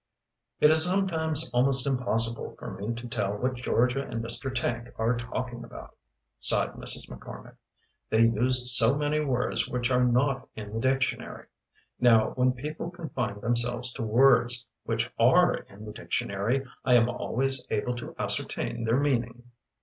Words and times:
"It 0.59 0.71
is 0.71 0.83
sometimes 0.83 1.51
almost 1.53 1.85
impossible 1.85 2.55
for 2.57 2.73
me 2.73 2.95
to 2.95 3.07
tell 3.07 3.37
what 3.37 3.53
Georgia 3.53 4.01
and 4.01 4.23
Mr. 4.25 4.51
Tank 4.51 4.89
are 4.97 5.15
talking 5.15 5.63
about," 5.63 5.95
sighed 6.39 6.71
Mrs. 6.73 7.07
McCormick. 7.07 7.55
"They 8.09 8.21
use 8.21 8.75
so 8.75 8.95
many 8.95 9.19
words 9.19 9.67
which 9.69 9.91
are 9.91 10.03
not 10.03 10.49
in 10.55 10.73
the 10.73 10.79
dictionary. 10.79 11.45
Now 11.99 12.31
when 12.31 12.53
people 12.53 12.89
confine 12.89 13.41
themselves 13.41 13.93
to 13.93 14.01
words 14.01 14.65
which 14.85 15.13
are 15.19 15.53
in 15.57 15.85
the 15.85 15.93
dictionary, 15.93 16.65
I 16.83 16.95
am 16.95 17.07
always 17.07 17.63
able 17.69 17.93
to 17.97 18.15
ascertain 18.17 18.83
their 18.85 18.97
meaning." 18.99 19.51